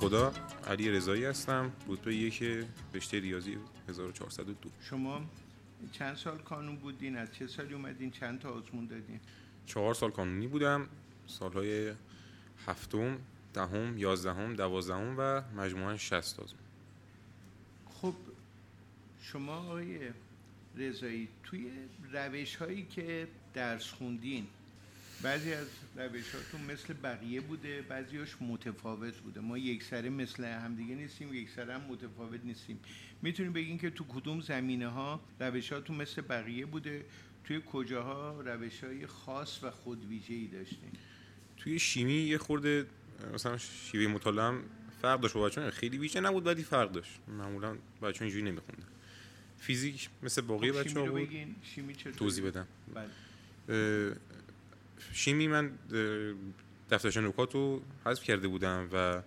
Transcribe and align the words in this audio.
خدا 0.00 0.32
علی 0.66 0.90
رضایی 0.90 1.24
هستم. 1.24 1.72
رتبه 1.88 2.14
یک 2.14 2.66
رشته 2.94 3.20
ریاضی 3.20 3.58
1402 3.88 4.70
شما 4.80 5.20
چند 5.92 6.16
سال 6.16 6.38
کانون 6.38 6.76
بودین؟ 6.76 7.16
از 7.16 7.34
چه 7.34 7.46
سالی 7.46 7.74
اومدین؟ 7.74 8.10
چند 8.10 8.40
تا 8.40 8.50
آزمون 8.50 8.86
دادین؟ 8.86 9.20
چهار 9.66 9.94
سال 9.94 10.10
کانونی 10.10 10.46
بودم. 10.46 10.88
سالهای 11.26 11.92
هفتم 12.66 13.18
دهم 13.54 13.98
یازدهم 13.98 14.54
دوازدهم 14.54 15.14
و 15.18 15.42
مجموعا 15.56 15.96
60 15.96 16.40
آزمون. 16.40 16.62
خب 18.00 18.14
شما 19.22 19.56
آقای 19.56 19.98
رضایی 20.76 21.28
توی 21.44 21.70
روش 22.12 22.56
هایی 22.56 22.82
که 22.82 23.28
درس 23.54 23.92
خوندین 23.92 24.46
بعضی 25.22 25.52
از 25.52 25.66
روش 25.96 26.34
هاتون 26.34 26.60
مثل 26.60 26.92
بقیه 26.92 27.40
بوده 27.40 27.82
بعضیاش 27.82 28.36
متفاوت 28.40 29.16
بوده. 29.16 29.40
ما 29.40 29.58
یک 29.58 29.82
سره 29.82 30.10
مثل 30.10 30.44
همدیگه 30.44 30.94
نیستیم 30.94 31.34
یک 31.34 31.50
سره 31.50 31.74
هم 31.74 31.80
متفاوت 31.80 32.40
نیستیم. 32.44 32.80
می‌تونیم 33.22 33.52
بگین 33.52 33.78
که 33.78 33.90
تو 33.90 34.04
کدوم 34.04 34.40
زمینه 34.40 34.88
ها 34.88 35.20
روش 35.40 35.72
هاتون 35.72 35.96
مثل 35.96 36.22
بقیه 36.22 36.66
بوده؟ 36.66 37.04
توی 37.44 37.62
کجاها 37.72 38.40
روش 38.40 38.84
های 38.84 39.06
خاص 39.06 39.64
و 39.64 39.70
خودویژه 39.70 40.34
ای 40.34 40.46
داشتین؟ 40.46 40.90
توی 41.56 41.78
شیمی 41.78 42.12
یه 42.12 42.38
خورده 42.38 42.86
مثلا 43.34 43.58
شیوه 43.58 44.12
مطالعه 44.12 44.44
هم 44.44 44.62
فرق 45.02 45.20
داشت 45.20 45.34
با 45.34 45.44
بچه‌ها. 45.44 45.70
خیلی 45.70 45.98
ویژه 45.98 46.20
نبود 46.20 46.46
ولی 46.46 46.62
فرق 46.62 46.92
داشت. 46.92 47.18
معمولا 47.28 47.76
بچه‌ها 48.02 48.24
اینجوری 48.24 48.42
نمیخوندن. 48.42 48.86
فیزیک 49.58 50.08
مثل 50.22 50.40
باقی 50.40 50.72
خب، 50.72 50.80
بچه‌ها 50.80 51.06
بود. 51.06 51.28
شیمی؟ 51.62 51.94
توضیح 51.94 52.44
بدم. 52.44 52.66
بله. 52.94 54.16
شیمی 55.12 55.48
من 55.48 55.70
دفترچه 56.90 57.20
نکات 57.20 57.54
رو 57.54 57.82
حذف 58.04 58.22
کرده 58.22 58.48
بودم 58.48 58.88
و 58.92 59.22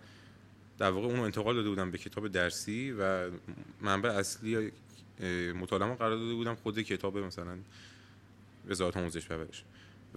در 0.78 0.92
واقع 0.92 1.08
اون 1.08 1.16
رو 1.16 1.22
انتقال 1.22 1.56
داده 1.56 1.70
بودم 1.70 1.92
به 1.92 1.98
کتاب 1.98 2.28
درسی 2.28 2.92
و 2.92 3.32
منبع 3.82 4.10
اصلی 4.10 4.72
مطالعه 5.60 5.96
قرار 5.96 6.18
داده 6.18 6.34
بودم 6.34 6.56
خود 6.56 6.80
کتاب 6.80 7.18
مثلا 7.18 7.58
وزارت 8.68 8.98
آموزش 8.98 9.28
پرورش 9.28 9.64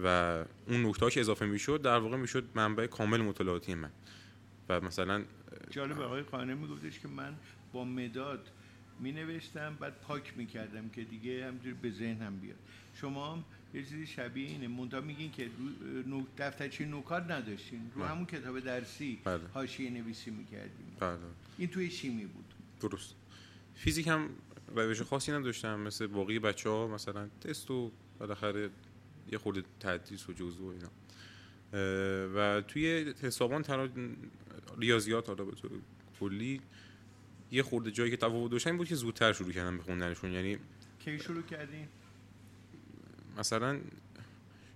و 0.03 0.43
اون 0.67 0.85
نکته 0.85 1.09
که 1.09 1.19
اضافه 1.19 1.45
می‌شد 1.45 1.81
در 1.81 1.97
واقع 1.97 2.17
می‌شد 2.17 2.43
منبع 2.55 2.87
کامل 2.87 3.21
مطالعاتی 3.21 3.75
من. 3.75 3.91
و 4.69 4.81
مثلا 4.81 5.23
جالب 5.69 6.01
آقای 6.01 6.21
قانع 6.21 6.53
میگفتش 6.53 6.99
که 6.99 7.07
من 7.07 7.35
با 7.73 7.85
مداد 7.85 8.49
می 8.99 9.11
نوشتم 9.11 9.77
بعد 9.79 9.93
پاک 10.01 10.33
می 10.37 10.45
کردم 10.45 10.89
که 10.89 11.03
دیگه 11.03 11.47
همجوری 11.47 11.73
به 11.73 11.91
ذهنم 11.91 12.37
بیاد. 12.39 12.57
شما 12.93 13.33
هم 13.33 13.43
یه 13.75 13.83
چیزی 13.83 14.07
شبیه 14.07 14.47
اینه. 14.47 14.67
منتها 14.67 15.01
میگین 15.01 15.31
که 15.31 15.49
رو 16.05 16.23
دفترچه 16.37 16.85
نوکار 16.85 17.33
نداشتین. 17.33 17.91
رو. 17.95 18.03
همون 18.03 18.25
کتاب 18.25 18.59
درسی 18.59 19.19
بله. 19.23 19.41
حاشیه 19.53 19.89
نویسی 19.89 20.31
می‌کردیم 20.31 20.97
بله. 20.99 21.17
این 21.57 21.67
توی 21.67 21.91
شیمی 21.91 22.25
بود 22.25 22.45
درست. 22.79 23.15
فیزیک 23.75 24.07
هم 24.07 24.29
روش 24.75 25.01
خاصی 25.01 25.31
نداشتم. 25.31 25.79
مثل 25.79 26.07
باقی 26.07 26.39
بچه 26.39 26.69
ها 26.69 26.87
مثلا 26.87 27.29
تست 27.41 27.71
و 27.71 27.91
بالاخره 28.19 28.69
یه 29.31 29.37
خورده 29.37 29.63
تدریس 29.79 30.29
و 30.29 30.33
جزو 30.33 30.65
و 30.65 30.73
اینا. 30.73 30.89
و 32.35 32.61
توی 32.61 33.13
حسابان 33.21 33.61
تنها 33.61 33.87
ریاضیات 34.77 35.27
حالا 35.27 35.45
به 35.45 35.51
طور 35.51 35.71
کلی 36.19 36.61
یه 37.51 37.63
خورده 37.63 37.91
جایی 37.91 38.11
که 38.11 38.17
تفاوت 38.17 38.51
داشتن 38.51 38.69
این 38.69 38.77
بود 38.77 38.87
که 38.87 38.95
زودتر 38.95 39.33
شروع 39.33 39.51
کردم 39.51 39.77
به 39.77 39.83
خوندنشون. 39.83 40.31
یعنی 40.31 40.57
کی 40.99 41.19
شروع 41.19 41.41
کردین؟ 41.41 41.87
مثلا 43.37 43.79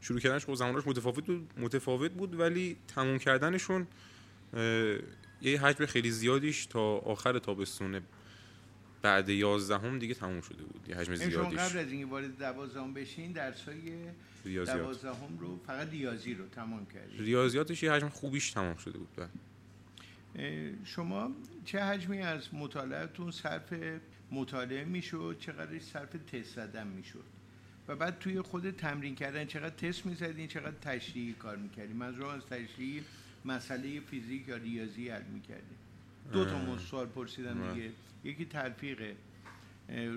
شروع 0.01 0.19
کردنش 0.19 0.45
خب 0.45 0.53
زمانش 0.53 0.87
متفاوت 0.87 1.25
بود 1.25 1.53
متفاوت 1.57 2.11
بود 2.11 2.39
ولی 2.39 2.77
تموم 2.87 3.17
کردنشون 3.17 3.87
یه 5.41 5.61
حجم 5.61 5.85
خیلی 5.85 6.11
زیادیش 6.11 6.65
تا 6.65 6.97
آخر 6.97 7.39
تابستون 7.39 8.01
بعد 9.01 9.29
یازدهم 9.29 9.99
دیگه 9.99 10.13
تموم 10.13 10.41
شده 10.41 10.63
بود 10.63 10.89
یه 10.89 10.95
حجم 10.95 11.15
زیادیش. 11.15 11.59
قبل 11.59 11.77
از 11.77 11.91
اینکه 11.91 12.05
وارد 12.05 12.37
دوازدهم 12.37 12.93
بشین 12.93 13.31
درسای 13.31 13.91
دوازدهم 14.45 15.37
رو 15.39 15.59
فقط 15.67 15.89
ریاضی 15.89 16.33
رو 16.33 16.45
تمام 16.47 16.85
کردین 16.85 17.19
ریاضیاتش 17.19 17.83
یه 17.83 17.91
حجم 17.91 18.09
خوبیش 18.09 18.51
تمام 18.51 18.75
شده 18.75 18.97
بود 18.97 19.09
بله. 19.15 19.29
اه، 20.35 20.85
شما 20.85 21.31
چه 21.65 21.79
حجمی 21.79 22.21
از 22.21 22.53
مطالعهتون 22.53 23.31
صرف 23.31 23.73
مطالعه 24.31 24.85
می‌شد 24.85 25.35
چقدرش 25.39 25.81
صرف 25.81 26.09
تست 26.31 26.55
زدن 26.55 26.87
می‌شد؟ 26.87 27.38
و 27.89 27.95
بعد 27.95 28.19
توی 28.19 28.41
خود 28.41 28.71
تمرین 28.71 29.15
کردن 29.15 29.45
چقدر 29.45 29.75
تست 29.75 30.05
می‌زدین 30.05 30.47
چقدر 30.47 30.75
تشریحی 30.81 31.33
کار 31.33 31.55
می‌کردین 31.55 31.95
منظورم 31.95 32.29
از 32.29 32.41
تشریحی 32.45 33.03
مسئله 33.45 33.99
فیزیک 33.99 34.47
یا 34.47 34.55
ریاضی 34.55 35.09
حل 35.09 35.23
می‌کردین 35.23 35.77
دو 36.33 36.45
تا. 36.45 36.77
سوال 36.77 37.07
پرسیدم. 37.07 37.73
دیگه 37.73 37.91
یکی 38.23 38.45
تلفیق 38.45 39.15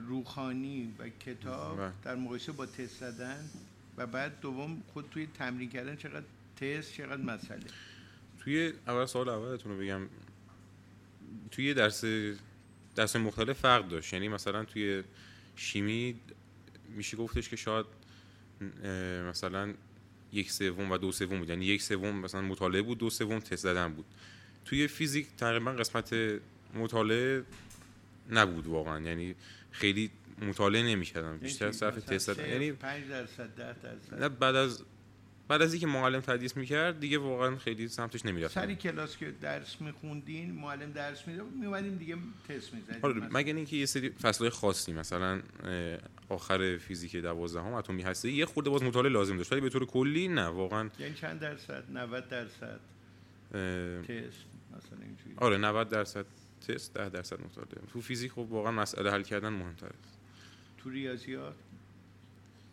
روخانی 0.08 0.94
و 0.98 1.08
کتاب. 1.08 1.92
در 2.04 2.14
مقایسه 2.14 2.52
با 2.52 2.66
تست 2.66 3.00
زدن 3.00 3.50
و 3.96 4.06
بعد 4.06 4.40
دوم 4.40 4.82
خود 4.92 5.04
توی 5.10 5.26
تمرین 5.26 5.70
کردن 5.70 5.96
چقدر 5.96 6.26
تست 6.56 6.94
چقدر 6.94 7.22
مسئله 7.22 7.64
توی 8.40 8.72
اول 8.86 9.06
سوال 9.06 9.28
اولتون 9.28 9.72
رو 9.72 9.78
بگم 9.78 10.00
توی 11.50 11.74
درس 11.74 12.04
درس 12.94 13.16
مختلف 13.16 13.58
فرق 13.58 13.88
داشت 13.88 14.12
یعنی 14.12 14.28
مثلا 14.28 14.64
توی 14.64 15.02
شیمی 15.56 16.14
میشه 16.96 17.16
گفتش 17.16 17.48
که 17.48 17.56
شاید 17.56 17.86
مثلا 19.28 19.74
یک 20.32 20.50
سوم 20.50 20.90
و 20.90 20.96
دو 20.96 21.12
سوم 21.12 21.38
بود. 21.38 21.48
یعنی 21.48 21.64
یک 21.64 21.82
سوم 21.82 22.16
مثلا 22.16 22.40
مطالعه 22.42 22.82
بود 22.82 22.98
دو 22.98 23.10
سوم 23.10 23.38
تست 23.38 23.62
زدن 23.62 23.92
بود. 23.94 24.04
توی 24.64 24.88
فیزیک 24.88 25.26
تقریبا 25.36 25.72
قسمت 25.72 26.14
مطالعه 26.74 27.42
نبود 28.30 28.66
واقعا. 28.66 29.00
یعنی 29.00 29.34
خیلی 29.70 30.10
مطالعه 30.42 30.82
نمی‌کردم 30.82 31.38
بیشتر 31.38 31.72
صرف 31.72 31.94
تست 32.04 32.38
یعنی 32.38 32.72
5 32.72 33.08
درصد 33.08 33.56
10 33.56 33.72
درصد؟ 33.82 34.22
نه 34.22 34.28
بعد 34.28 34.54
از 34.56 34.82
بعد 35.52 35.62
از 35.62 35.72
اینکه 35.72 35.86
معلم 35.86 36.20
تدریس 36.20 36.56
می‌کرد 36.56 37.00
دیگه 37.00 37.18
واقعا 37.18 37.56
خیلی 37.56 37.88
سمتش 37.88 38.26
نمی‌رفتم. 38.26 38.60
سری 38.60 38.76
کلاس 38.76 39.16
که 39.16 39.30
درس 39.30 39.80
میخوندین 39.80 40.52
معلم 40.52 40.92
درس 40.92 41.28
میده 41.28 41.42
میومدیم 41.42 41.96
دیگه 41.96 42.16
تست 42.48 42.74
می‌زدیم. 42.74 42.98
آره 43.02 43.14
مگر 43.14 43.54
اینکه 43.54 43.76
یه 43.76 43.86
سری 43.86 44.10
فصلهای 44.10 44.50
خاصی 44.50 44.92
مثلا 44.92 45.42
آخر 46.28 46.76
فیزیک 46.76 47.16
دوازدهم 47.16 47.72
اتمی 47.72 48.02
هسته 48.02 48.30
یه 48.30 48.46
خورده 48.46 48.70
باز 48.70 48.82
مطالعه 48.82 49.12
لازم 49.12 49.36
داشت 49.36 49.52
ولی 49.52 49.60
به 49.60 49.68
طور 49.68 49.86
کلی 49.86 50.28
نه 50.28 50.46
واقعا. 50.46 50.90
یعنی 50.98 51.14
چند 51.14 51.40
درصد؟ 51.40 51.84
90 51.92 52.28
درصد 52.28 52.80
اه، 53.54 54.02
تست 54.02 54.44
مثلا 54.76 54.98
اینجوری. 55.02 55.34
آره 55.36 55.58
90 55.58 55.88
درصد 55.88 56.26
تست 56.68 56.94
10 56.94 57.08
درصد 57.08 57.40
مطالعه. 57.40 57.86
تو 57.92 58.00
فیزیک 58.00 58.32
خب 58.32 58.38
واقعا 58.38 58.72
مسئله 58.72 59.10
حل 59.10 59.22
کردن 59.22 59.48
مهمتره. 59.48 59.94
تو 60.78 60.90
ریاضیات؟ 60.90 61.54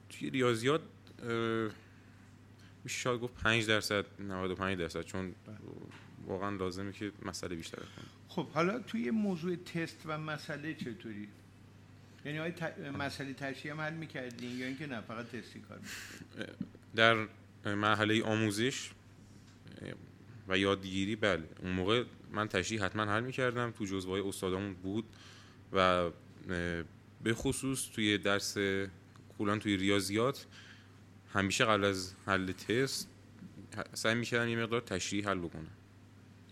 توی 0.09 0.29
ریاضیات 0.29 0.81
اه، 1.23 1.69
میشه 2.83 2.97
شاید 2.97 3.21
گفت 3.21 3.33
5 3.33 3.67
درصد 3.67 4.05
95 4.19 4.77
درصد 4.79 5.01
چون 5.01 5.35
واقعا 6.27 6.49
لازمه 6.49 6.91
که 6.91 7.11
مسئله 7.25 7.55
بیشتر 7.55 7.77
کنیم 7.77 8.09
خب 8.27 8.49
حالا 8.49 8.79
توی 8.79 9.11
موضوع 9.11 9.55
تست 9.55 10.01
و 10.05 10.17
مسئله 10.17 10.73
چطوری؟ 10.73 11.27
یعنی 12.25 12.37
های 12.37 12.51
ت... 12.51 12.79
مسئله 12.99 13.33
تشریح 13.33 13.73
هم 13.73 13.81
حل 13.81 13.93
می‌کردین 13.93 14.57
یا 14.57 14.65
اینکه 14.65 14.87
نه 14.87 15.01
فقط 15.01 15.25
تستی 15.25 15.59
کار؟ 15.59 15.79
در 16.95 17.27
مرحله 17.65 18.23
آموزش 18.23 18.89
و 20.47 20.57
یادگیری 20.57 21.15
بله. 21.15 21.43
اون 21.63 21.71
موقع 21.71 22.03
من 22.31 22.47
تشریح 22.47 22.83
حتما 22.85 23.05
حل 23.05 23.23
می‌کردم 23.23 23.71
تو 23.71 23.85
جزوه 23.85 24.11
های 24.11 24.21
استادامون 24.21 24.73
بود 24.73 25.05
و 25.73 26.09
به 27.23 27.33
خصوص 27.33 27.89
توی 27.91 28.17
درس 28.17 28.57
کلان 29.37 29.59
توی 29.59 29.77
ریاضیات 29.77 30.45
همیشه 31.33 31.65
قبل 31.65 31.83
از 31.83 32.13
حل 32.25 32.51
تست 32.51 33.09
سعی 33.93 34.15
می‌کردم 34.15 34.49
یه 34.49 34.57
مقدار 34.57 34.81
تشریح 34.81 35.29
حل 35.29 35.39
بکنم 35.39 35.71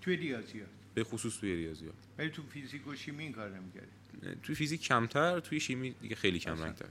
توی 0.01 0.15
ریاضیات؟ 0.15 0.67
به 0.93 1.03
خصوص 1.03 1.39
توی 1.39 1.55
ریاضیات. 1.55 1.93
ولی 2.17 2.29
تو 2.29 2.43
فیزیک 2.43 2.87
و 2.87 2.95
شیمی 2.95 3.23
این 3.23 3.33
کار 3.33 3.49
نمی‌کردین 3.49 3.89
اه، 4.23 4.35
توی 4.35 4.55
فیزیک 4.55 4.81
کمتر 4.81 5.39
توی 5.39 5.59
شیمی 5.59 5.95
دیگه 6.01 6.15
خیلی 6.15 6.39
کم. 6.39 6.63
رنگتر. 6.63 6.85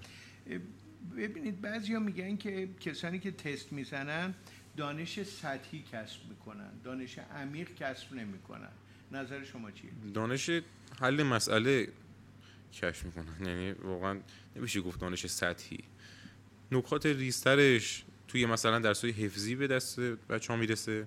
ببینید 1.17 1.61
بعضیا 1.61 2.01
میگن 2.01 2.37
که 2.37 2.69
کسانی 2.81 3.19
که 3.19 3.31
تست 3.31 3.73
می‌زنن 3.73 4.35
دانش 4.77 5.23
سطحی 5.23 5.85
کسب 5.93 6.21
می‌کنن 6.29 6.71
دانش 6.85 7.19
عمیق 7.19 7.75
کسب 7.75 8.13
نمی‌کنن. 8.13 8.73
نظر 9.13 9.45
شما 9.45 9.71
چیه؟ 9.71 9.91
دانش 10.15 10.51
حل 11.01 11.23
مسئله 11.23 11.89
کشف 12.73 13.05
می‌کنن. 13.05 13.47
یعنی 13.47 13.73
واقعا 13.73 14.21
نمیشه 14.57 14.81
گفت 14.81 15.01
دانش 15.01 15.27
سطحی. 15.27 15.79
نکات 16.73 17.07
ریزترش 17.07 18.05
توی 18.29 18.47
مثلا 18.47 18.79
درسای 18.79 19.11
حفظی 19.11 19.55
به 19.55 19.67
دست 19.67 20.01
بچه 20.01 20.53
ها 20.53 20.59
می‌رسه 20.59 21.07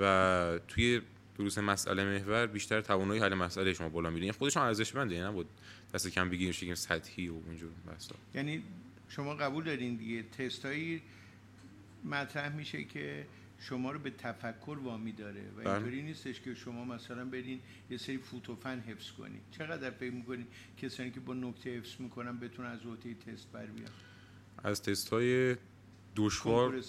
و 0.00 0.60
توی 0.68 1.00
دروس 1.38 1.58
مسئله 1.58 2.04
محور 2.04 2.46
بیشتر 2.46 2.80
توانایی 2.80 3.20
حل 3.20 3.34
مسئله 3.34 3.74
شما 3.74 3.88
بالا 3.88 4.10
میره. 4.10 4.22
این 4.24 4.32
خودش 4.32 4.56
هم 4.56 4.62
ارزشمنده 4.62 5.14
یعنی 5.14 5.26
نبود 5.26 5.46
دست 5.94 6.08
کم 6.08 6.30
بگیریم 6.30 6.54
بگیم 6.62 6.74
سطحی 6.74 7.28
و 7.28 7.32
اونجور 7.32 7.70
بحثا 7.86 8.14
یعنی 8.34 8.62
شما 9.08 9.34
قبول 9.34 9.64
دارین 9.64 9.96
دیگه؟ 9.96 10.22
تستایی 10.22 11.02
مطرح 12.04 12.56
میشه 12.56 12.84
که 12.84 13.26
شما 13.58 13.90
رو 13.90 13.98
به 13.98 14.10
تفکر 14.10 14.78
وامی 14.82 15.12
داره 15.12 15.40
و 15.56 15.60
بله. 15.60 15.70
اینطوری 15.70 16.02
نیستش 16.02 16.40
که 16.40 16.54
شما 16.54 16.84
مثلا 16.84 17.24
برین 17.24 17.60
یه 17.90 17.96
سری 17.96 18.18
فوتوفن 18.18 18.80
حفظ 18.80 19.10
کنید 19.10 19.42
چقدر 19.58 19.90
فکر 19.90 20.12
می‌کنید 20.12 20.46
کسانی 20.82 21.10
که 21.10 21.20
با 21.20 21.34
نکته 21.34 21.78
حفظ 21.78 21.90
می‌کنن 21.98 22.38
بتونن 22.38 22.68
از 22.68 22.86
اوتی 22.86 23.14
تست 23.14 23.52
بر 23.52 23.66
بیان؟ 23.66 23.90
از 24.64 24.82
تست 24.82 25.08
های 25.08 25.56
دشوار 26.16 26.82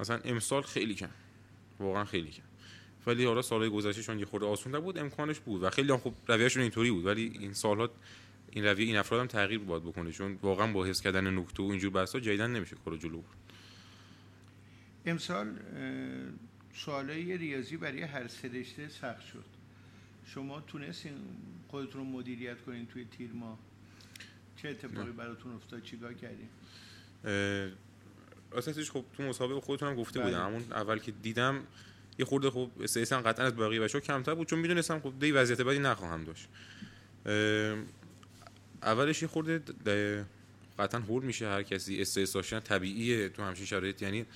مثلا 0.00 0.20
امسال 0.24 0.62
خیلی 0.62 0.94
کم. 0.94 1.10
واقعا 1.80 2.04
خیلی 2.04 2.30
کم. 2.30 2.42
ولی 3.06 3.24
حالا 3.24 3.42
سالهای 3.42 3.70
گذشته 3.70 4.02
چون 4.02 4.18
یه 4.18 4.26
خورده 4.26 4.46
آسون 4.46 4.80
بود 4.80 4.98
امکانش 4.98 5.40
بود. 5.40 5.62
و 5.62 5.70
خیلی 5.70 5.92
هم 5.92 5.98
خب 5.98 6.14
رویهشون 6.28 6.62
اینطوری 6.62 6.90
بود. 6.90 7.06
ولی 7.06 7.38
این 7.40 7.52
سالها 7.52 7.88
این 8.50 8.64
رویه 8.64 8.86
این 8.86 8.96
افراد 8.96 9.20
هم 9.20 9.26
تغییر 9.26 9.58
باید 9.58 9.82
بکنه. 9.82 10.12
چون 10.12 10.38
واقعا 10.42 10.72
با 10.72 10.84
حفظ 10.84 11.00
کردن 11.00 11.38
نکته 11.38 11.62
و 11.62 11.66
اینجور 11.66 11.90
بحثا 11.90 12.20
جدیدن 12.20 12.52
نمیشه 12.52 12.76
کارو 12.84 12.96
جلو 12.96 13.20
برد. 13.20 13.36
امسال 15.06 15.58
سوالای 16.72 17.36
ریاضی 17.36 17.76
برای 17.76 18.02
هر 18.02 18.28
سه 18.28 18.48
رشته 18.48 18.88
سخت 18.88 19.26
شد. 19.26 19.44
شما 20.26 20.60
تونستین 20.60 21.12
خودتون 21.68 22.00
رو 22.00 22.06
مدیریت 22.06 22.62
کنین 22.62 22.86
توی 22.86 23.04
تیر 23.04 23.32
ماه؟ 23.32 23.58
چه 24.56 24.68
اتفاقی 24.68 25.10
براتون 25.10 25.52
افتاد؟ 25.52 25.82
چیکار 25.82 26.12
کردین؟ 26.12 26.48
اه، 27.24 27.70
راستش 28.50 28.90
خب 28.90 29.04
تو 29.16 29.22
مسابقه 29.22 29.60
خودتون 29.60 29.88
هم 29.88 29.94
گفته 29.94 30.20
بله. 30.20 30.28
بودم. 30.28 30.46
همون 30.46 30.64
اول 30.70 30.98
که 30.98 31.12
دیدم 31.12 31.60
یه 32.18 32.24
خورده 32.24 32.50
خب 32.50 32.70
استرس 32.80 33.12
هم 33.12 33.20
قطعا 33.20 33.46
از 33.46 33.56
بقیه 33.56 33.80
بچه‌ها 33.80 34.04
کمتر 34.04 34.34
بود 34.34 34.48
چون 34.48 34.58
می‌دونستم 34.58 35.00
خب 35.00 35.12
دی 35.20 35.32
وضعیت 35.32 35.60
بدی 35.60 35.78
نخواهم 35.78 36.24
داشت. 36.24 36.48
اولش 38.82 39.22
یه 39.22 39.28
خورده 39.28 39.62
قطعا 40.78 41.00
هول 41.00 41.24
میشه 41.24 41.48
هر 41.48 41.62
کسی 41.62 42.00
استرس 42.00 42.32
داشتن. 42.32 42.60
طبیعیه 42.60 43.28
تو 43.28 43.42
همچین 43.42 43.66
شرایط. 43.66 44.02
یعنی 44.02 44.26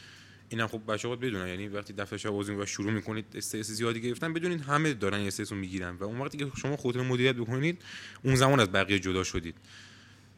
اینم 0.49 0.67
خب 0.67 0.93
بچه‌ها 0.93 1.17
باید 1.17 1.33
بدونن. 1.33 1.49
یعنی 1.49 1.69
وقتی 1.69 1.93
دفعه 1.93 2.19
شب 2.19 2.31
بازی 2.31 2.55
و 2.55 2.67
شروع 2.67 2.93
می‌کنید 2.93 3.25
استرس 3.35 3.71
زیادی 3.71 4.01
گرفتن 4.01 4.33
بدونید 4.33 4.61
همه 4.61 4.95
دارن 4.95 5.21
استرس 5.21 5.53
رو 5.53 5.59
می‌گیرن. 5.59 5.97
و 5.97 6.05
اون 6.05 6.21
وقتی 6.21 6.39
که 6.39 6.51
شما 6.57 6.77
خودتون 6.77 7.07
مدیریت 7.07 7.37
بکنید 7.37 7.83
اون 8.25 8.37
زمان 8.37 8.61
از 8.61 8.73
بقیه 8.73 8.99
جدا 8.99 9.25
شدید. 9.25 9.55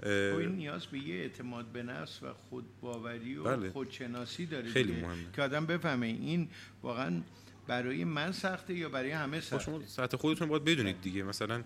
این 0.07 0.57
نیاز 0.57 0.87
به 0.87 0.99
یه 0.99 1.15
اعتماد 1.15 1.67
به 1.67 1.83
نفس 1.83 2.23
و 2.23 2.27
خودباوری 2.51 3.37
و 3.37 3.45
بله. 3.45 3.71
خودشناسی 3.71 4.47
داره 4.47 4.69
خیلی. 4.69 4.93
مهمه. 4.93 5.33
که 5.33 5.43
آدم 5.43 5.67
بفهمه 5.67 6.07
این 6.07 6.49
واقعا 6.83 7.23
برای 7.67 8.05
من 8.05 8.33
سخته 8.33 8.75
یا 8.75 8.89
برای 8.89 9.11
همه 9.11 9.41
خب 9.41 9.47
سخته 9.47 9.65
شما 9.65 9.87
سطح 9.87 10.17
خودتون 10.17 10.49
باید 10.49 10.65
بدونید 10.65 11.01
دیگه 11.01 11.23
مثلا 11.23 11.63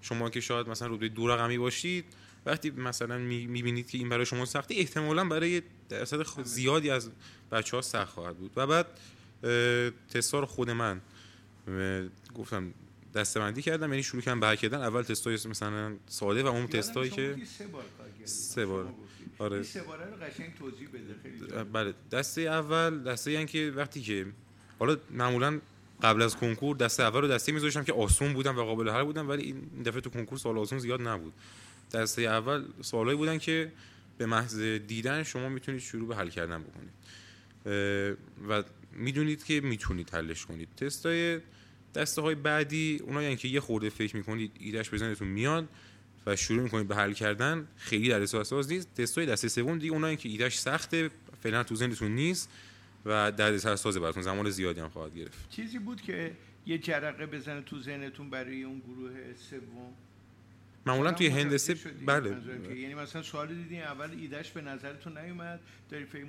شما 0.00 0.30
که 0.30 0.40
شاید 0.40 0.68
مثلا 0.68 0.88
رتبه 0.94 1.08
دو 1.08 1.26
رقمی 1.26 1.58
باشید 1.58 2.04
وقتی 2.46 2.70
مثلا 2.70 3.18
می‌بینید 3.18 3.90
که 3.90 3.98
این 3.98 4.08
برای 4.08 4.26
شما 4.26 4.44
سخته 4.44 4.74
احتمالا 4.74 5.24
برای 5.24 5.62
درصد 5.88 6.42
زیادی 6.42 6.90
از 6.90 7.10
بچه 7.52 7.76
ها 7.76 7.82
سخت 7.82 8.08
خواهد 8.08 8.36
بود 8.36 8.52
و 8.56 8.66
بعد 8.66 8.86
اه، 9.44 9.90
تستا 9.90 10.40
رو 10.40 10.46
خود 10.46 10.70
من 10.70 11.00
گفتم 12.34 12.72
دستبندی 13.14 13.62
کردم 13.62 13.90
یعنی 13.90 14.02
شروع 14.02 14.22
کردم 14.22 14.40
به 14.40 14.56
کردن 14.56 14.80
اول 14.80 15.02
تستای 15.02 15.34
مثلا 15.34 15.96
ساده 16.06 16.42
و 16.42 16.46
اون 16.46 16.66
تستایی 16.66 17.10
که 17.10 17.36
سه 17.44 17.66
بار. 17.66 17.84
سه 18.24 18.66
بار. 18.66 18.94
آره. 19.38 19.62
سه 19.62 19.82
باره 19.82 20.04
رو 20.04 20.16
قشنگ 20.16 20.54
توضیح 20.58 20.88
بده 20.88 21.14
خیلی. 21.22 21.64
بله 21.64 21.94
دسته 22.12 22.40
اول 22.40 23.02
دسته 23.02 23.32
یعنی 23.32 23.46
که 23.46 23.72
وقتی 23.76 24.00
که 24.00 24.26
حالا 24.78 24.96
معمولا 25.10 25.60
قبل 26.02 26.22
از 26.22 26.36
کنکور 26.36 26.76
دسته 26.76 27.02
اول 27.02 27.20
رو 27.20 27.28
دسته 27.28 27.52
میذاشتم 27.52 27.84
که 27.84 27.92
آسون 27.92 28.32
بودن 28.32 28.54
و 28.54 28.64
قابل 28.64 28.88
حل 28.88 29.04
بودن 29.04 29.26
ولی 29.26 29.42
این 29.42 29.82
دفعه 29.82 30.00
تو 30.00 30.10
کنکور 30.10 30.38
سوال 30.38 30.58
آسون 30.58 30.78
زیاد 30.78 31.02
نبود 31.02 31.32
دسته 31.92 32.22
اول 32.22 32.64
سوالایی 32.82 33.18
بودن 33.18 33.38
که 33.38 33.72
به 34.18 34.26
محض 34.26 34.60
دیدن 34.60 35.22
شما 35.22 35.48
می‌تونید 35.48 35.80
شروع 35.80 36.08
به 36.08 36.16
حل 36.16 36.28
کردن 36.28 36.62
بکنید 36.62 36.92
و 38.48 38.62
می‌دونید 38.92 39.44
که 39.44 39.60
می‌تونید 39.60 40.14
حلش 40.14 40.46
کنید 40.46 40.68
تستای 40.76 41.40
دسته 41.96 42.22
های 42.22 42.34
بعدی 42.34 43.00
اونایی 43.04 43.24
یعنی 43.24 43.36
که 43.36 43.48
یه 43.48 43.60
خورده 43.60 43.88
فکر 43.90 44.16
می‌کنید 44.16 44.52
ایدهش 44.60 44.88
به 44.88 44.98
ذهنتون 44.98 45.28
میاد 45.28 45.68
و 46.26 46.36
شروع 46.36 46.62
می‌کنید 46.62 46.88
به 46.88 46.96
حل 46.96 47.12
کردن 47.12 47.68
خیلی 47.76 48.08
در 48.08 48.22
اساس 48.22 48.70
نیست. 48.70 48.94
تستای 48.94 49.26
دسته 49.26 49.48
سوم 49.48 49.78
دیگه 49.78 49.92
اونایی 49.92 50.16
که 50.16 50.28
ایدهش 50.28 50.58
سخته 50.58 51.10
فعلا 51.42 51.62
تو 51.62 51.74
ذهنتون 51.76 52.14
نیست 52.14 52.50
و 53.06 53.32
در 53.32 53.58
ساز 53.58 53.96
براتون. 53.96 54.22
زمان 54.22 54.50
زیادی 54.50 54.80
هم 54.80 54.88
خواهد 54.88 55.16
گرفت. 55.16 55.50
چیزی 55.50 55.78
بود 55.78 56.00
که 56.00 56.32
یه 56.66 56.78
جرقه 56.78 57.26
بزنه 57.26 57.62
تو 57.62 57.80
ذهنتون 57.80 58.30
برای 58.30 58.62
اون 58.62 58.78
گروه 58.78 59.10
سوم؟ 59.50 59.92
معمولا 60.86 61.12
توی 61.12 61.26
هندسه؟ 61.26 61.74
بله. 62.06 62.36
یعنی 62.68 62.94
مثلا 62.94 63.22
سوال 63.22 63.54
دیدین 63.54 63.82
اول 63.82 64.10
ایدهش 64.10 64.50
به 64.50 64.60
نظرتون 64.60 65.18
نیومد 65.18 65.60
داری 65.90 66.04
فکر 66.04 66.26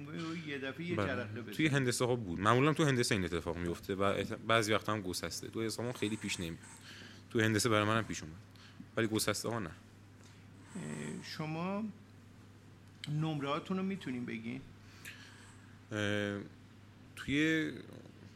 یه 0.47 0.57
دفعه 0.57 0.85
یه 0.85 0.95
بله. 0.95 1.07
جرقه 1.07 1.51
توی 1.51 1.67
هندسه 1.67 2.05
ها 2.05 2.15
بود. 2.15 2.39
معمولا 2.39 2.73
تو 2.73 2.85
هندسه 2.85 3.15
این 3.15 3.25
اتفاق 3.25 3.57
میفته 3.57 3.95
و 3.95 4.23
بعضی 4.47 4.73
وقتا 4.73 4.93
هم 4.93 5.01
گسسته. 5.01 5.47
تو 5.47 5.59
اسلام 5.59 5.93
خیلی 5.93 6.15
پیش 6.15 6.39
نمیاد 6.39 6.57
تو 7.29 7.39
هندسه 7.39 7.69
برای 7.69 7.85
منم 7.87 8.03
پیش 8.03 8.23
اومد. 8.23 8.35
ولی 8.97 9.07
گسسته 9.07 9.49
ها 9.49 9.59
نه. 9.59 9.71
شما 11.23 11.83
نمره 13.09 13.47
هاتون 13.47 13.77
رو 13.77 13.83
می‌تونین 13.83 14.25
بگین؟ 14.25 14.61
توی 17.15 17.71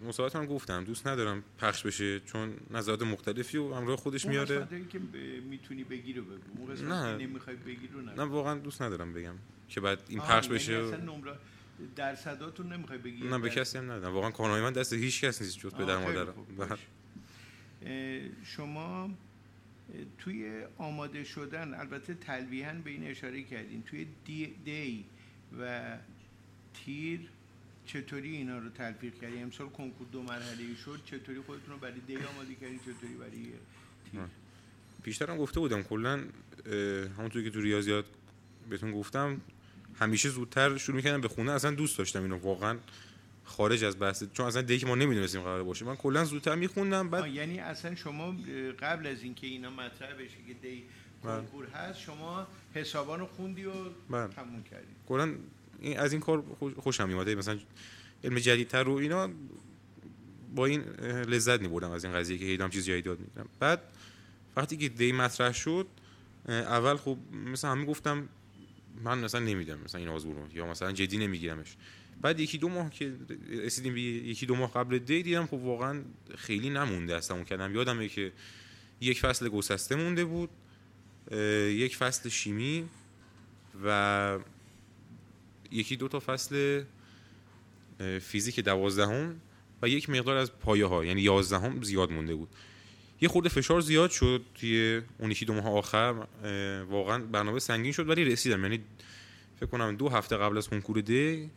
مسابقات 0.08 0.36
هم 0.36 0.46
گفتم 0.46 0.84
دوست 0.84 1.08
ندارم 1.08 1.44
پخش 1.58 1.84
بشه 1.84 2.20
چون 2.20 2.54
نظرات 2.72 3.02
مختلفی 3.02 3.58
و 3.58 3.74
همراه 3.74 3.98
خودش 3.98 4.26
میاره 4.26 4.68
که 4.90 5.00
می‌تونی 5.50 5.84
بگی 5.84 6.14
رو 6.14 6.24
بگو 6.24 6.74
نه. 6.74 7.18
نمی‌خوای 7.18 7.56
بگی 7.56 7.88
رو 7.88 8.02
نه 8.02 8.24
واقعا 8.24 8.60
دوست 8.60 8.82
ندارم 8.82 9.14
بگم 9.14 9.36
که 9.70 9.82
بعد 9.82 10.00
این 10.08 10.20
پخش 10.20 10.46
یعنی 10.46 10.58
بشه 10.58 10.74
اصلا 10.74 10.98
نمره 10.98 11.38
درصداتون 11.96 12.74
نمی‌خوای 12.74 12.98
بگی 12.98 13.28
نه 13.28 13.40
به. 13.40 13.50
کسی 13.50 13.78
هم 13.78 13.92
ندارم 13.92 14.14
واقعا 14.14 14.32
کارنامه 14.32 14.62
من 14.62 14.74
دست 14.74 14.94
هیچ 14.94 15.24
کس 15.24 15.42
نیست 15.42 15.60
جز 15.60 15.74
پدر 15.74 15.98
مادرم 15.98 16.34
بله. 16.58 16.78
شما 18.44 19.10
توی 20.18 20.64
آماده 20.78 21.24
شدن 21.24 21.74
البته 21.74 22.14
تلویحا 22.14 22.74
به 22.74 22.90
این 22.90 23.08
اشاره 23.08 23.44
کردین 23.44 23.84
توی 23.84 24.08
دی, 24.26 24.56
دی 24.66 25.06
و 25.60 25.98
تیر 26.74 27.30
چطوری 27.86 28.36
اینا 28.36 28.58
رو 28.58 28.70
تلفیق 28.70 29.14
کردین 29.22 29.44
امسال 29.44 29.70
کنکور 29.70 30.08
دو 30.12 30.22
مرحله 30.22 30.64
ای 30.70 30.76
شد 30.76 31.00
چطوری 31.06 31.42
خودتون 31.42 31.74
رو 31.74 31.80
برای 31.80 32.00
دی 32.08 32.16
آماده 32.16 32.56
کردین 32.62 32.80
چطوری 32.80 33.14
برای 33.14 33.32
تیر 34.12 34.20
آه. 34.20 34.30
بیشترم 35.04 35.38
گفته 35.38 35.60
بودم 35.60 35.84
کلا 35.84 36.24
همونطور 37.18 37.44
که 37.44 37.50
تو 37.50 37.62
ریاضیات 37.62 38.06
بهتون 38.70 38.92
گفتم 38.92 39.42
همیشه 40.00 40.30
زودتر 40.30 40.78
شروع 40.78 40.96
می‌کردم 40.96 41.22
به 41.22 41.28
خونه 41.28 41.52
اصلا 41.52 41.72
دوست 41.72 41.98
داشتم 41.98 42.22
اینو 42.22 42.38
واقعا 42.38 42.78
خارج 43.44 43.84
از 43.84 44.00
بحث 44.00 44.24
چون 44.34 44.46
اصلا 44.46 44.62
دیگه 44.62 44.88
ما 44.88 44.96
نمی‌دونستیم 44.96 45.42
قرار 45.42 45.64
باشه 45.64 45.86
من 45.86 45.96
کلا 45.96 46.26
زودتر 46.26 46.56
میخوندم 46.56 47.10
بعد 47.10 47.28
یعنی 47.28 47.60
اصلا 47.60 47.96
شما 47.96 48.36
قبل 48.80 49.08
از 49.08 49.24
اینکه 49.24 49.48
اینا 49.48 49.70
مطرح 49.70 50.14
بشه 50.14 50.38
که 50.48 50.54
دی 50.62 50.84
بله. 51.24 51.42
کنکور 51.42 51.66
هست 51.66 52.00
شما 52.00 52.48
حسابان 52.74 53.20
رو 53.20 53.26
خوندی 53.26 53.66
و 53.66 53.72
بله. 54.10 54.28
تموم 54.28 54.64
کردی 54.64 54.88
کلا 55.08 55.34
این 55.82 56.00
از 56.00 56.12
این 56.12 56.22
کار 56.22 56.44
خوش- 56.60 56.74
خوشم 56.74 57.08
میومد 57.08 57.30
مثلا 57.30 57.60
علم 58.24 58.40
جدیدتر 58.40 58.84
رو 58.84 58.94
اینا 58.94 59.30
با 60.56 60.66
این 60.66 60.82
لذت 61.28 61.62
میبردم 61.62 61.92
از 61.92 62.06
این 62.06 62.14
قضیه 62.14 62.38
که 62.38 62.46
هیدام 62.46 62.70
چیز 62.70 62.86
جدید 62.86 63.06
یاد 63.06 63.18
بعد 63.60 63.82
وقتی 64.56 64.78
که 64.78 64.90
دی 64.90 65.12
مطرح 65.12 65.52
شد 65.52 65.88
اول 66.48 66.96
خب 66.96 67.18
مثلا 67.34 67.72
همه 67.72 67.86
گفتم 67.86 68.30
من 69.04 69.20
مثلا 69.20 69.42
نمیدم 69.42 69.80
مثلا 69.86 70.00
این 70.00 70.10
آزمون 70.10 70.52
یا 70.54 70.68
مثلا 70.68 70.92
جدی 70.92 71.18
نمیگیرمش. 71.18 71.76
بعد 72.22 72.40
یکی 72.40 72.58
دو 72.58 72.70
ماه 72.70 72.90
که 72.90 73.14
رسیدیم 73.50 73.98
یکی 73.98 74.46
دو 74.46 74.56
ماه 74.56 74.74
قبل 74.74 75.00
دی 75.00 75.24
دیدم 75.24 75.46
خب 75.46 75.54
واقعا 75.54 76.02
خیلی 76.38 76.70
نمونده 76.70 77.16
اصلا 77.16 77.44
کردم. 77.44 77.76
یادمه 77.76 78.08
که 78.08 78.32
یک 79.02 79.20
فصل 79.20 79.50
گسسته 79.50 79.96
مونده 79.96 80.26
بود 80.26 80.50
یک 81.68 81.98
فصل 81.98 82.30
شیمی 82.30 82.86
و 83.84 84.40
یکی 85.72 85.96
دو 85.96 86.08
تا 86.08 86.20
فصل 86.20 86.84
فیزیک 88.22 88.60
دوازدهم 88.60 89.42
و 89.82 89.88
یک 89.90 90.10
مقدار 90.10 90.38
از 90.38 90.60
پایه 90.60 90.86
ها 90.86 91.06
یعنی 91.06 91.22
یازدهم 91.22 91.84
زیاد 91.84 92.12
مونده 92.12 92.36
بود. 92.36 92.50
یه 93.22 93.30
خورده 93.30 93.50
فشار 93.50 93.82
زیاد 93.82 94.10
شد 94.10 94.46
توی 94.56 95.02
اون 95.18 95.32
یکی 95.32 95.46
دو 95.46 95.54
ماه 95.54 95.68
آخر 95.68 96.26
واقعا 96.90 97.20
برنامه 97.20 97.60
سنگین 97.60 97.92
شد 97.92 98.10
ولی 98.10 98.26
رسیدم. 98.26 98.64
یعنی 98.64 98.80
فکر 99.56 99.66
کنم 99.66 99.96
دو 99.96 100.10
هفته 100.10 100.38
قبل 100.38 100.58
از 100.58 100.70
کنکور 100.70 101.02
دی 101.02 101.50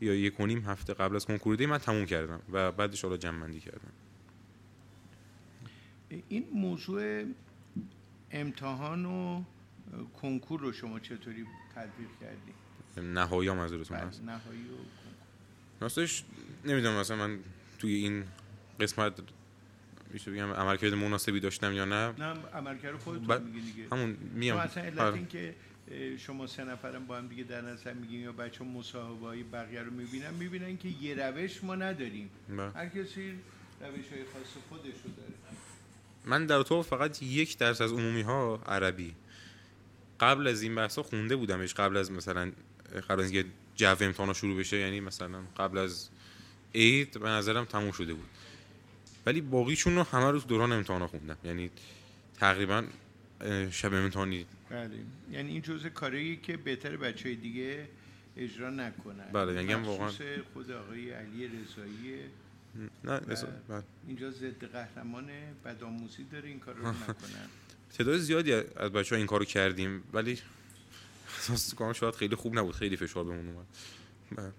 یا 0.00 0.14
یک 0.14 0.40
و 0.40 0.46
نیم 0.46 0.58
هفته 0.58 0.94
قبل 0.94 1.16
از 1.16 1.26
کنکور 1.26 1.56
دی 1.56 1.66
من 1.66 1.78
تموم 1.78 2.06
کردم 2.06 2.40
و 2.52 2.72
بعدش 2.72 3.02
حالا 3.02 3.16
جمع 3.16 3.40
بندی 3.46 3.60
کردم. 3.60 3.92
این 6.28 6.44
موضوع 6.52 7.24
امتحان 8.30 9.06
و 9.06 9.42
کنکور 10.22 10.60
رو 10.60 10.72
شما 10.72 11.00
چطوری 11.00 11.44
تدبیر 11.74 12.08
کردی؟ 12.20 12.52
نهایی 13.02 13.48
هم 13.48 13.56
منظورتون 13.56 13.96
بله، 13.96 14.06
هست. 14.06 14.22
نهایی 14.22 14.60
و 14.60 14.74
راستش 15.80 16.24
نمی‌دونم 16.64 17.00
مثلا 17.00 17.16
من 17.16 17.38
توی 17.78 17.94
این 17.94 18.24
قسمت 18.80 19.12
میشه 20.12 20.30
بگم 20.30 20.52
عملکرد 20.52 20.94
مناسبی 20.94 21.40
داشتم 21.40 21.72
یا 21.72 21.84
نه؟ 21.84 22.12
نه 22.18 22.34
عملکرد 22.54 22.96
خودتون 22.96 23.26
بعد 23.26 23.42
میگی 23.42 23.60
دیگه. 23.60 23.88
همون 23.92 24.16
میام. 24.34 24.58
اصلا 24.58 24.82
علت 24.82 24.98
آره. 24.98 25.14
این 25.14 25.26
که 25.26 25.54
شما 26.18 26.46
سه 26.46 26.64
نفرم 26.64 27.06
با 27.06 27.16
هم 27.16 27.28
دیگه 27.28 27.44
در 27.44 27.60
نظر 27.60 27.92
میگیم 27.92 28.20
یا 28.20 28.32
بچه 28.32 28.64
مصاحبه 28.64 29.26
های 29.26 29.42
بقیه 29.42 29.82
رو 29.82 29.90
می‌بینن 29.90 30.34
می‌بینن 30.34 30.76
که 30.76 30.88
یه 30.88 31.14
روش 31.14 31.64
ما 31.64 31.74
نداریم. 31.74 32.30
بله. 32.48 32.70
هر 32.70 32.88
کسی 32.88 33.30
روش 33.80 34.08
های 34.12 34.24
خاص 34.32 34.62
خودش 34.68 34.84
رو 35.04 35.10
داره. 35.16 35.34
من 36.24 36.46
در 36.46 36.62
تو 36.62 36.82
فقط 36.82 37.22
یک 37.22 37.58
درس 37.58 37.80
از 37.80 37.92
عمومی 37.92 38.22
ها 38.22 38.62
عربی. 38.66 39.14
قبل 40.20 40.46
از 40.46 40.62
این 40.62 40.74
بحثا 40.74 41.02
خونده 41.02 41.36
بودمش. 41.36 41.74
قبل 41.74 41.96
از 41.96 42.10
مثلا 42.12 42.52
قبل 43.00 43.20
از 43.22 43.30
اینکه 43.30 43.48
جو 43.76 43.96
امتحانا 44.00 44.32
شروع 44.32 44.58
بشه 44.58 44.76
یعنی 44.76 45.00
مثلا 45.00 45.38
قبل 45.56 45.78
از 45.78 46.08
عید 46.74 47.20
به 47.20 47.28
نظرم 47.28 47.64
تموم 47.64 47.92
شده 47.92 48.14
بود. 48.14 48.28
ولی 49.26 49.40
باقیشون 49.40 49.96
رو 49.96 50.02
همه 50.02 50.30
رو 50.30 50.38
دوران 50.38 50.72
امتحانا 50.72 51.06
خوندم. 51.06 51.36
یعنی 51.44 51.70
تقریبا 52.38 52.84
شب 53.70 53.94
امتحانی. 53.94 54.46
بله. 54.70 54.90
یعنی 55.32 55.52
این 55.52 55.62
جزء 55.62 55.88
کاری 55.88 56.36
که 56.36 56.56
بهتر 56.56 56.96
بچه 56.96 57.28
های 57.28 57.36
دیگه 57.36 57.88
اجرا 58.36 58.70
نکنن. 58.70 59.24
بله، 59.32 59.54
یعنی 59.54 59.74
واقعا- 59.74 60.10
خود 60.54 60.70
آقای 60.70 61.10
علی 61.10 61.46
رضایی. 61.46 62.18
نه 63.04 63.20
بله. 63.20 63.82
اینجا 64.08 64.30
ضد 64.30 64.64
قهرمان 64.72 65.30
بدآموزی 65.64 66.24
داره 66.32 66.48
این 66.48 66.60
کار 66.60 66.74
رو 66.74 66.88
نکنن. 67.02 67.48
تعداد 67.98 68.18
زیادی 68.18 68.52
از 68.52 68.92
بچه 68.92 69.14
ها 69.14 69.18
این 69.18 69.26
کارو 69.26 69.44
کردیم 69.44 70.02
ولی 70.12 70.38
احساس 71.34 71.74
کنم 71.74 71.92
شاید 71.92 72.14
خیلی 72.14 72.36
خوب 72.36 72.58
نبود 72.58 72.74
خیلی 72.74 72.96
فشار 72.96 73.24
بهمون 73.24 73.48
اومد. 73.48 73.66
بله. 74.36 74.52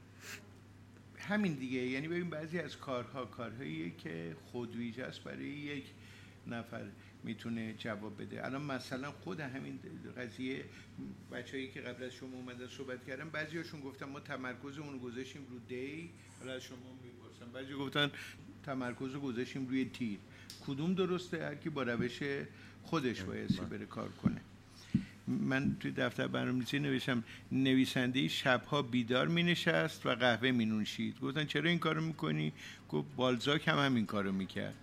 همین 1.18 1.54
دیگه 1.54 1.80
یعنی 1.80 2.08
ببین 2.08 2.30
بعضی 2.30 2.60
از 2.60 2.78
کارها 2.78 3.26
کارهایی 3.26 3.92
که 3.98 4.36
خودویژه 4.46 5.04
است 5.04 5.24
برای 5.24 5.48
یک 5.48 5.84
نفر 6.48 6.86
می‌تونه 7.24 7.74
جواب 7.78 8.22
بده. 8.22 8.46
الان 8.46 8.62
مثلا 8.62 9.12
خود 9.12 9.40
همین 9.40 9.80
قضیه 10.18 10.66
بچه‌ای 11.32 11.72
که 11.72 11.82
قبل 11.82 12.04
از 12.04 12.12
شما 12.12 12.38
اومدن 12.38 12.68
صحبت 12.68 13.06
کردن 13.08 13.30
بعضیاشون 13.30 13.82
گفتن 13.82 14.06
ما 14.06 14.20
تمرکزمون 14.20 14.94
رو 14.94 15.00
گذاشتیم 15.00 15.48
رو 15.50 15.60
دی 15.60 16.10
حالا 16.40 16.54
از 16.54 16.62
شما 16.62 16.78
می‌پرسن. 17.04 17.52
بعضی 17.52 17.74
گفتن 17.74 18.12
تمرکز 18.64 19.14
رو 19.14 19.20
گذاشتیم 19.20 19.68
روی 19.68 19.86
تیر. 19.86 20.20
کدوم 20.68 20.94
درسته؟ 20.94 21.46
هر 21.46 21.56
کی 21.56 21.70
با 21.70 21.84
روش 21.84 22.20
خودش 22.84 23.22
بایستی 23.22 23.62
بره 23.62 23.86
کار 23.86 24.10
کنه. 24.10 24.42
من 25.28 25.76
توی 25.80 25.92
دفتر 25.92 26.28
برنامه‌نویسی 26.28 26.80
نوشتم 26.80 27.24
نویسنده 27.52 28.28
شبها 28.28 28.82
بیدار 28.82 29.28
می 29.28 29.44
نشست 29.44 30.06
و 30.06 30.16
قهوه 30.16 30.52
می 30.52 30.66
نوشید 30.66 31.20
گفتن 31.20 31.46
چرا 31.46 31.70
این 31.70 31.80
کارو 31.80 32.02
می‌کنی؟ 32.02 32.54
گفت 32.90 33.08
بالزاک 33.16 33.68
هم 33.68 33.78
همین 33.78 34.06
کارو 34.06 34.32
می‌کرد. 34.32 34.76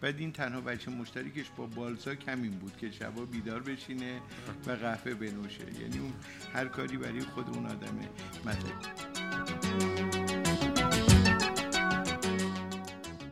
بعد 0.00 0.18
این 0.18 0.32
تنها 0.32 0.60
بچه 0.60 0.90
مشترکش 0.90 1.46
با 1.56 1.66
بالزاک 1.66 2.28
همین 2.28 2.50
بود 2.50 2.76
که 2.76 2.90
شبا 2.90 3.24
بیدار 3.24 3.62
بشینه 3.62 4.20
و 4.66 4.70
قهوه 4.70 5.14
بنوشه. 5.14 5.64
یعنی 5.80 5.98
اون 5.98 6.12
هر 6.52 6.64
کاری 6.64 6.96
برای 6.96 7.20
خود 7.20 7.48
اون 7.48 7.66
آدمه. 7.66 8.08
مطلب. 8.46 9.87